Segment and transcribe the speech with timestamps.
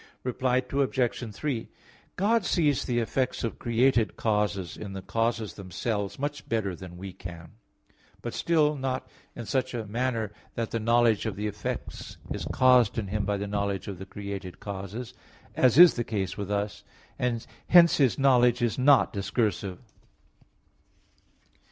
[0.23, 1.31] Reply Obj.
[1.35, 1.69] 3:
[2.15, 7.13] God sees the effects of created causes in the causes themselves, much better than we
[7.13, 7.51] can;
[8.23, 12.97] but still not in such a manner that the knowledge of the effects is caused
[12.97, 15.13] in Him by the knowledge of the created causes,
[15.55, 16.83] as is the case with us;
[17.19, 19.77] and hence His knowledge is not discursive.